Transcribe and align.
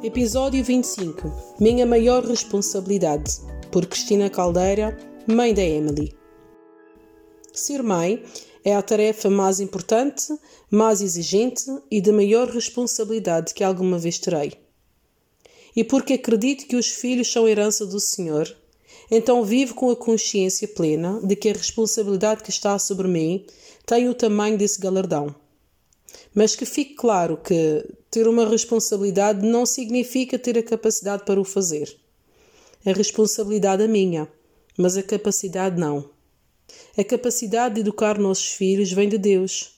Episódio 0.00 0.62
25 0.62 1.56
Minha 1.58 1.84
maior 1.84 2.24
responsabilidade 2.24 3.32
por 3.72 3.84
Cristina 3.84 4.30
Caldeira, 4.30 4.96
mãe 5.26 5.52
da 5.52 5.64
Emily. 5.64 6.16
Ser 7.52 7.82
mãe 7.82 8.22
é 8.64 8.76
a 8.76 8.80
tarefa 8.80 9.28
mais 9.28 9.58
importante, 9.58 10.32
mais 10.70 11.00
exigente 11.00 11.64
e 11.90 12.00
de 12.00 12.12
maior 12.12 12.48
responsabilidade 12.48 13.52
que 13.52 13.64
alguma 13.64 13.98
vez 13.98 14.20
terei. 14.20 14.52
E 15.74 15.82
porque 15.82 16.12
acredito 16.12 16.68
que 16.68 16.76
os 16.76 16.86
filhos 16.86 17.32
são 17.32 17.48
herança 17.48 17.84
do 17.84 17.98
Senhor, 17.98 18.56
então 19.10 19.44
vivo 19.44 19.74
com 19.74 19.90
a 19.90 19.96
consciência 19.96 20.68
plena 20.68 21.20
de 21.24 21.34
que 21.34 21.48
a 21.48 21.54
responsabilidade 21.54 22.44
que 22.44 22.50
está 22.50 22.78
sobre 22.78 23.08
mim 23.08 23.44
tem 23.84 24.08
o 24.08 24.14
tamanho 24.14 24.56
desse 24.56 24.80
galardão. 24.80 25.34
Mas 26.32 26.54
que 26.54 26.64
fique 26.64 26.94
claro 26.94 27.36
que 27.36 27.84
ter 28.10 28.26
uma 28.26 28.48
responsabilidade 28.48 29.46
não 29.46 29.66
significa 29.66 30.38
ter 30.38 30.56
a 30.56 30.62
capacidade 30.62 31.24
para 31.24 31.40
o 31.40 31.44
fazer. 31.44 31.94
A 32.84 32.92
responsabilidade 32.92 33.82
é 33.82 33.88
minha, 33.88 34.28
mas 34.76 34.96
a 34.96 35.02
capacidade 35.02 35.78
não. 35.78 36.10
A 36.96 37.04
capacidade 37.04 37.76
de 37.76 37.80
educar 37.80 38.18
nossos 38.18 38.48
filhos 38.52 38.92
vem 38.92 39.08
de 39.08 39.18
Deus. 39.18 39.72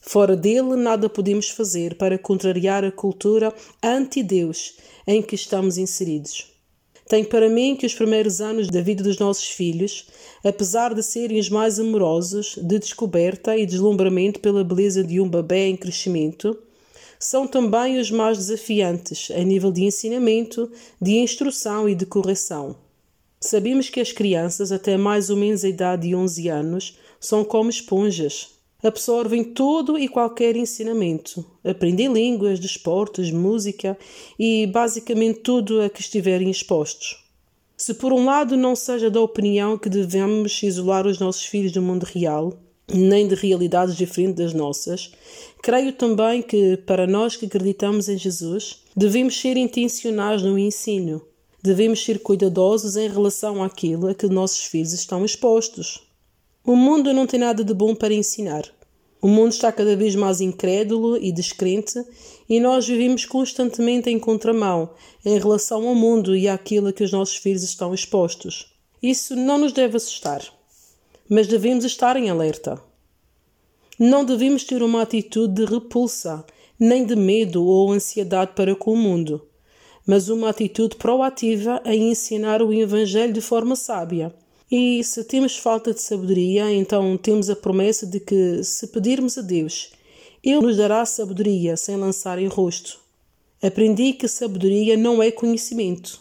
Fora 0.00 0.36
dele, 0.36 0.76
nada 0.76 1.08
podemos 1.08 1.50
fazer 1.50 1.96
para 1.96 2.18
contrariar 2.18 2.84
a 2.84 2.90
cultura 2.90 3.54
anti-Deus 3.82 4.76
em 5.06 5.20
que 5.20 5.34
estamos 5.34 5.76
inseridos. 5.76 6.52
Tenho 7.08 7.26
para 7.26 7.48
mim 7.48 7.74
que 7.74 7.86
os 7.86 7.94
primeiros 7.94 8.40
anos 8.40 8.68
da 8.68 8.82
vida 8.82 9.02
dos 9.02 9.18
nossos 9.18 9.48
filhos, 9.48 10.06
apesar 10.44 10.94
de 10.94 11.02
serem 11.02 11.38
os 11.38 11.48
mais 11.48 11.80
amorosos, 11.80 12.58
de 12.60 12.78
descoberta 12.78 13.56
e 13.56 13.64
deslumbramento 13.64 14.40
pela 14.40 14.62
beleza 14.62 15.02
de 15.02 15.18
um 15.18 15.28
bebê 15.28 15.68
em 15.68 15.76
crescimento, 15.76 16.56
são 17.18 17.46
também 17.46 17.98
os 17.98 18.10
mais 18.10 18.38
desafiantes 18.38 19.30
a 19.30 19.40
nível 19.40 19.72
de 19.72 19.84
ensinamento, 19.84 20.70
de 21.00 21.16
instrução 21.16 21.88
e 21.88 21.94
de 21.94 22.06
correção. 22.06 22.76
Sabemos 23.40 23.88
que 23.88 24.00
as 24.00 24.12
crianças, 24.12 24.72
até 24.72 24.96
mais 24.96 25.30
ou 25.30 25.36
menos 25.36 25.64
a 25.64 25.68
idade 25.68 26.08
de 26.08 26.14
11 26.14 26.48
anos, 26.48 26.98
são 27.20 27.44
como 27.44 27.70
esponjas. 27.70 28.50
Absorvem 28.82 29.42
todo 29.42 29.98
e 29.98 30.08
qualquer 30.08 30.56
ensinamento. 30.56 31.44
Aprendem 31.64 32.12
línguas, 32.12 32.60
desportos, 32.60 33.30
música 33.30 33.98
e 34.38 34.66
basicamente 34.66 35.40
tudo 35.40 35.80
a 35.80 35.88
que 35.88 36.00
estiverem 36.00 36.50
expostos. 36.50 37.24
Se 37.76 37.94
por 37.94 38.12
um 38.12 38.24
lado 38.24 38.56
não 38.56 38.74
seja 38.74 39.08
da 39.08 39.20
opinião 39.20 39.78
que 39.78 39.88
devemos 39.88 40.60
isolar 40.62 41.06
os 41.06 41.20
nossos 41.20 41.44
filhos 41.44 41.70
do 41.70 41.80
mundo 41.80 42.04
real, 42.04 42.58
nem 42.92 43.28
de 43.28 43.34
realidades 43.34 43.96
diferentes 43.96 44.36
das 44.36 44.54
nossas, 44.54 45.12
creio 45.62 45.92
também 45.92 46.40
que, 46.40 46.76
para 46.78 47.06
nós 47.06 47.36
que 47.36 47.46
acreditamos 47.46 48.08
em 48.08 48.16
Jesus, 48.16 48.82
devemos 48.96 49.38
ser 49.38 49.56
intencionais 49.56 50.42
no 50.42 50.58
ensino. 50.58 51.22
Devemos 51.62 52.02
ser 52.02 52.20
cuidadosos 52.20 52.96
em 52.96 53.08
relação 53.08 53.62
àquilo 53.62 54.08
a 54.08 54.14
que 54.14 54.26
nossos 54.26 54.64
filhos 54.64 54.92
estão 54.92 55.24
expostos. 55.24 56.06
O 56.64 56.76
mundo 56.76 57.12
não 57.12 57.26
tem 57.26 57.40
nada 57.40 57.62
de 57.62 57.74
bom 57.74 57.94
para 57.94 58.14
ensinar. 58.14 58.64
O 59.20 59.26
mundo 59.26 59.52
está 59.52 59.72
cada 59.72 59.96
vez 59.96 60.14
mais 60.14 60.40
incrédulo 60.40 61.16
e 61.16 61.32
descrente 61.32 62.02
e 62.48 62.60
nós 62.60 62.86
vivemos 62.86 63.24
constantemente 63.24 64.08
em 64.08 64.18
contramão 64.18 64.90
em 65.24 65.36
relação 65.38 65.88
ao 65.88 65.94
mundo 65.94 66.36
e 66.36 66.48
àquilo 66.48 66.88
a 66.88 66.92
que 66.92 67.02
os 67.02 67.10
nossos 67.10 67.36
filhos 67.36 67.64
estão 67.64 67.92
expostos. 67.92 68.72
Isso 69.02 69.34
não 69.34 69.58
nos 69.58 69.72
deve 69.72 69.96
assustar 69.96 70.42
mas 71.28 71.46
devemos 71.46 71.84
estar 71.84 72.16
em 72.16 72.30
alerta. 72.30 72.80
Não 73.98 74.24
devemos 74.24 74.62
ter 74.62 74.80
uma 74.80 75.02
atitude 75.02 75.54
de 75.54 75.64
repulsa, 75.64 76.44
nem 76.78 77.04
de 77.04 77.16
medo 77.16 77.64
ou 77.64 77.90
ansiedade 77.90 78.52
para 78.54 78.76
com 78.76 78.92
o 78.92 78.96
mundo, 78.96 79.44
mas 80.06 80.28
uma 80.28 80.50
atitude 80.50 80.94
proativa 80.94 81.82
em 81.84 82.10
ensinar 82.10 82.62
o 82.62 82.72
Evangelho 82.72 83.32
de 83.32 83.40
forma 83.40 83.74
sábia. 83.74 84.32
E 84.70 85.02
se 85.02 85.24
temos 85.24 85.56
falta 85.56 85.92
de 85.92 86.00
sabedoria, 86.00 86.72
então 86.72 87.16
temos 87.16 87.50
a 87.50 87.56
promessa 87.56 88.06
de 88.06 88.20
que, 88.20 88.62
se 88.62 88.86
pedirmos 88.86 89.36
a 89.36 89.42
Deus, 89.42 89.90
Ele 90.44 90.60
nos 90.60 90.76
dará 90.76 91.04
sabedoria 91.04 91.76
sem 91.76 91.96
lançar 91.96 92.38
em 92.38 92.46
rosto. 92.46 93.00
Aprendi 93.60 94.12
que 94.12 94.28
sabedoria 94.28 94.96
não 94.96 95.20
é 95.20 95.32
conhecimento. 95.32 96.20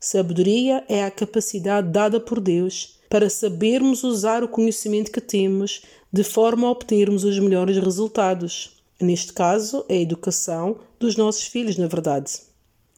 Sabedoria 0.00 0.84
é 0.88 1.04
a 1.04 1.10
capacidade 1.10 1.88
dada 1.88 2.20
por 2.20 2.40
Deus 2.40 2.98
para 3.08 3.30
sabermos 3.30 4.04
usar 4.04 4.42
o 4.42 4.48
conhecimento 4.48 5.10
que 5.10 5.20
temos 5.20 5.82
de 6.12 6.22
forma 6.22 6.66
a 6.66 6.70
obtermos 6.70 7.24
os 7.24 7.38
melhores 7.38 7.76
resultados. 7.78 8.76
Neste 9.00 9.32
caso, 9.32 9.84
é 9.88 9.94
a 9.94 10.00
educação 10.00 10.78
dos 10.98 11.16
nossos 11.16 11.46
filhos, 11.46 11.76
na 11.76 11.86
verdade. 11.86 12.32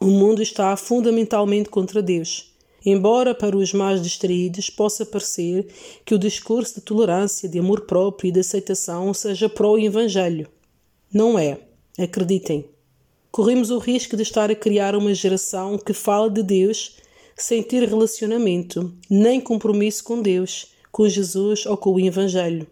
O 0.00 0.06
mundo 0.06 0.40
está 0.42 0.76
fundamentalmente 0.76 1.68
contra 1.68 2.00
Deus. 2.00 2.52
Embora 2.86 3.34
para 3.34 3.56
os 3.56 3.72
mais 3.72 4.00
distraídos 4.00 4.70
possa 4.70 5.04
parecer 5.04 5.66
que 6.04 6.14
o 6.14 6.18
discurso 6.18 6.76
de 6.76 6.80
tolerância, 6.80 7.48
de 7.48 7.58
amor 7.58 7.82
próprio 7.82 8.28
e 8.28 8.32
de 8.32 8.40
aceitação 8.40 9.12
seja 9.12 9.48
pró-evangelho. 9.48 10.48
Não 11.12 11.38
é. 11.38 11.58
Acreditem. 11.98 12.64
Corremos 13.30 13.70
o 13.70 13.78
risco 13.78 14.16
de 14.16 14.22
estar 14.22 14.50
a 14.50 14.54
criar 14.54 14.96
uma 14.96 15.14
geração 15.14 15.78
que 15.78 15.92
fala 15.92 16.30
de 16.30 16.42
Deus 16.42 16.96
sem 17.36 17.62
ter 17.62 17.88
relacionamento 17.88 18.92
nem 19.08 19.40
compromisso 19.40 20.02
com 20.02 20.20
Deus, 20.20 20.72
com 20.90 21.08
Jesus 21.08 21.66
ou 21.66 21.76
com 21.76 21.94
o 21.94 22.00
Evangelho. 22.00 22.66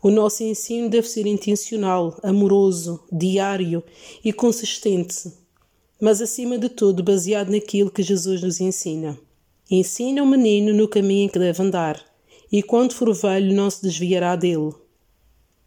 O 0.00 0.10
nosso 0.10 0.42
ensino 0.42 0.88
deve 0.88 1.08
ser 1.08 1.26
intencional, 1.26 2.18
amoroso, 2.22 3.00
diário 3.10 3.82
e 4.24 4.32
consistente, 4.32 5.32
mas 6.00 6.20
acima 6.20 6.58
de 6.58 6.68
tudo 6.68 7.02
baseado 7.02 7.50
naquilo 7.50 7.90
que 7.90 8.02
Jesus 8.02 8.42
nos 8.42 8.60
ensina. 8.60 9.18
Ensina 9.70 10.22
o 10.22 10.26
menino 10.26 10.74
no 10.74 10.86
caminho 10.88 11.26
em 11.26 11.28
que 11.28 11.38
deve 11.38 11.62
andar, 11.62 12.04
e 12.50 12.62
quando 12.62 12.92
for 12.92 13.14
velho 13.14 13.54
não 13.54 13.70
se 13.70 13.82
desviará 13.82 14.36
dele. 14.36 14.74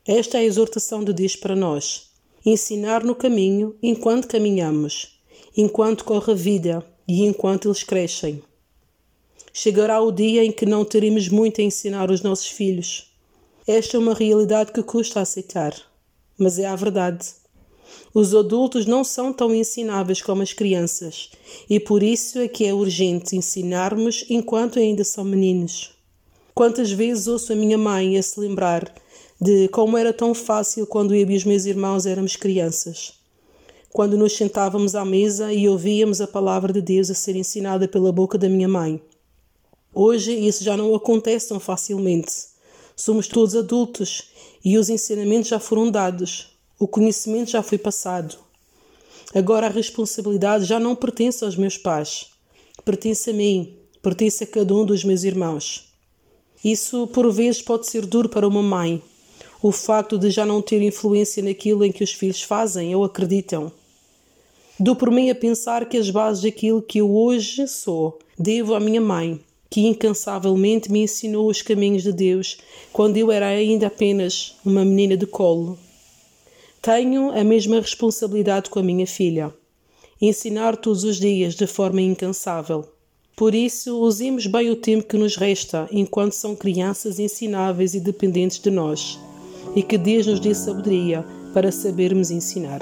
Esta 0.06 0.38
é 0.38 0.42
a 0.42 0.44
exortação 0.44 1.04
de 1.04 1.12
Deus 1.12 1.36
para 1.36 1.56
nós. 1.56 2.15
Ensinar 2.46 3.04
no 3.04 3.16
caminho 3.16 3.76
enquanto 3.82 4.28
caminhamos, 4.28 5.20
enquanto 5.58 6.06
corre 6.06 6.32
a 6.32 6.36
vida, 6.36 6.86
e 7.08 7.24
enquanto 7.24 7.68
eles 7.68 7.84
crescem. 7.84 8.42
Chegará 9.54 10.02
o 10.02 10.12
dia 10.12 10.44
em 10.44 10.52
que 10.52 10.66
não 10.66 10.84
teremos 10.84 11.30
muito 11.30 11.62
a 11.62 11.64
ensinar 11.64 12.12
os 12.12 12.22
nossos 12.22 12.48
filhos. 12.48 13.12
Esta 13.66 13.98
é 13.98 14.00
uma 14.00 14.14
realidade 14.14 14.72
que 14.72 14.84
custa 14.84 15.22
aceitar, 15.22 15.74
mas 16.38 16.60
é 16.60 16.66
a 16.66 16.76
verdade. 16.76 17.26
Os 18.14 18.36
adultos 18.36 18.86
não 18.86 19.04
são 19.04 19.32
tão 19.32 19.54
ensináveis 19.54 20.22
como 20.22 20.42
as 20.42 20.54
crianças, 20.54 21.32
e 21.70 21.80
por 21.80 22.04
isso 22.04 22.40
é 22.40 22.48
que 22.48 22.66
é 22.66 22.74
urgente 22.74 23.36
ensinarmos 23.36 24.26
enquanto 24.30 24.78
ainda 24.78 25.04
são 25.04 25.24
meninos. 25.24 25.92
Quantas 26.54 26.92
vezes 26.92 27.28
ouço 27.28 27.54
a 27.54 27.56
minha 27.56 27.78
mãe 27.78 28.18
a 28.18 28.24
se 28.24 28.40
lembrar 28.40 28.94
de 29.40 29.68
como 29.70 29.98
era 29.98 30.14
tão 30.14 30.34
fácil 30.34 30.88
quando 30.88 31.14
eu 31.14 31.30
e 31.30 31.36
os 31.36 31.44
meus 31.44 31.66
irmãos 31.66 32.06
éramos 32.06 32.36
crianças 32.36 33.14
quando 33.96 34.18
nos 34.18 34.36
sentávamos 34.36 34.94
à 34.94 35.06
mesa 35.06 35.54
e 35.54 35.70
ouvíamos 35.70 36.20
a 36.20 36.28
palavra 36.28 36.74
de 36.74 36.82
Deus 36.82 37.10
a 37.10 37.14
ser 37.16 37.34
ensinada 37.38 37.88
pela 37.88 38.12
boca 38.12 38.38
da 38.38 38.50
minha 38.50 38.68
mãe. 38.68 39.02
Hoje 39.94 40.34
isso 40.34 40.66
já 40.66 40.76
não 40.76 40.94
acontece 40.94 41.48
tão 41.48 41.62
facilmente. 41.62 42.30
Somos 42.94 43.30
todos 43.30 43.56
adultos 43.56 44.24
e 44.66 44.78
os 44.78 44.90
ensinamentos 44.90 45.48
já 45.48 45.62
foram 45.62 45.90
dados, 45.90 46.58
o 46.78 46.90
conhecimento 46.90 47.52
já 47.52 47.64
foi 47.64 47.78
passado. 47.78 48.36
Agora 49.34 49.68
a 49.68 49.70
responsabilidade 49.70 50.66
já 50.66 50.78
não 50.78 50.94
pertence 50.94 51.46
aos 51.46 51.56
meus 51.56 51.78
pais, 51.78 52.32
pertence 52.84 53.30
a 53.30 53.34
mim, 53.34 53.78
pertence 54.02 54.44
a 54.44 54.48
cada 54.48 54.76
um 54.76 54.86
dos 54.86 55.06
meus 55.06 55.24
irmãos. 55.24 55.88
Isso 56.62 57.08
por 57.08 57.32
vezes 57.32 57.62
pode 57.62 57.88
ser 57.88 58.06
duro 58.06 58.28
para 58.28 58.46
uma 58.46 58.62
mãe, 58.62 59.02
o 59.62 59.72
facto 59.72 60.18
de 60.18 60.30
já 60.30 60.46
não 60.46 60.62
ter 60.62 60.82
influência 60.82 61.42
naquilo 61.44 61.84
em 61.84 61.92
que 61.92 62.04
os 62.04 62.14
filhos 62.14 62.42
fazem 62.42 62.96
ou 62.96 63.04
acreditam. 63.04 63.72
Dou 64.80 64.96
por 64.96 65.10
mim 65.10 65.30
a 65.30 65.36
pensar 65.36 65.88
que 65.88 65.98
as 65.98 66.10
bases 66.10 66.44
daquilo 66.44 66.82
que 66.82 67.00
eu 67.00 67.16
hoje 67.16 67.68
sou 67.68 68.20
devo 68.38 68.76
à 68.76 68.80
minha 68.80 69.00
mãe, 69.00 69.40
que 69.70 69.82
incansavelmente 69.88 70.92
me 70.92 71.00
ensinou 71.04 71.50
os 71.50 71.62
caminhos 71.62 72.04
de 72.04 72.12
Deus 72.12 72.58
quando 72.92 73.18
eu 73.18 73.32
era 73.32 73.48
ainda 73.48 73.88
apenas 73.88 74.56
uma 74.66 74.84
menina 74.84 75.16
de 75.16 75.26
colo. 75.26 75.80
Tenho 76.82 77.32
a 77.32 77.44
mesma 77.44 77.80
responsabilidade 77.80 78.70
com 78.70 78.80
a 78.80 78.84
minha 78.84 79.08
filha. 79.08 79.54
ensinar 80.22 80.78
todos 80.78 81.04
os 81.04 81.20
dias 81.20 81.56
de 81.56 81.68
forma 81.68 82.02
incansável. 82.02 82.86
Por 83.36 83.54
isso, 83.54 84.00
usemos 84.00 84.48
bem 84.48 84.70
o 84.70 84.76
tempo 84.76 85.08
que 85.08 85.18
nos 85.18 85.36
resta 85.36 85.90
enquanto 85.92 86.34
são 86.34 86.56
crianças 86.56 87.20
ensináveis 87.20 87.94
e 87.94 88.00
dependentes 88.00 88.60
de 88.60 88.72
nós, 88.72 89.20
e 89.76 89.84
que 89.84 89.98
Deus 89.98 90.26
nos 90.26 90.40
dê 90.40 90.54
sabedoria 90.54 91.26
para 91.54 91.72
sabermos 91.72 92.32
ensinar. 92.32 92.82